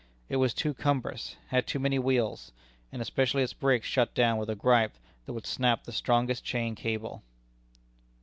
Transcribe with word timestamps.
It 0.29 0.37
was 0.37 0.55
too 0.55 0.73
cumbrous, 0.73 1.35
had 1.49 1.67
too 1.67 1.77
many 1.77 1.99
wheels, 1.99 2.51
and 2.91 3.03
especially 3.03 3.43
its 3.43 3.53
brakes 3.53 3.85
shut 3.85 4.15
down 4.15 4.39
with 4.39 4.49
a 4.49 4.55
gripe 4.55 4.95
that 5.27 5.33
would 5.33 5.45
snap 5.45 5.83
the 5.83 5.91
strongest 5.91 6.43
chain 6.43 6.73
cable. 6.73 7.21